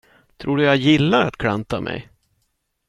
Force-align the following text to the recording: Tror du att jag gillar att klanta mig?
Tror 0.37 0.57
du 0.57 0.63
att 0.63 0.67
jag 0.67 0.77
gillar 0.77 1.27
att 1.27 1.37
klanta 1.37 1.81
mig? 1.81 2.09